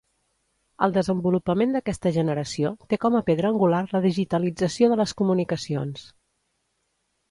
El 0.85 0.95
desenvolupament 0.95 1.75
d'aquesta 1.75 2.13
generació 2.17 2.73
té 2.95 3.01
com 3.05 3.19
a 3.21 3.23
pedra 3.31 3.55
angular 3.55 3.85
la 3.95 4.05
digitalització 4.09 4.93
de 4.93 5.03
les 5.05 5.19
comunicacions. 5.23 6.13